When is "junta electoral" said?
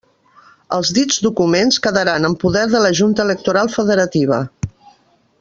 3.01-3.71